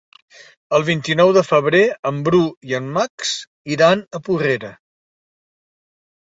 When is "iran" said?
3.79-4.05